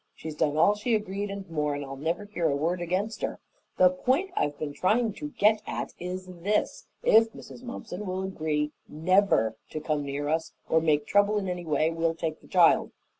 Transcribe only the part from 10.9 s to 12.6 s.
trouble in any way, we'll take the